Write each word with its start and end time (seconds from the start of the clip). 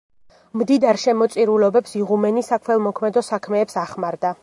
მდიდარ 0.61 0.99
შემოწირულობებს 1.03 1.95
იღუმენი 2.01 2.47
საქველმოქმედო 2.51 3.27
საქმეებს 3.33 3.83
ახმარდა. 3.89 4.39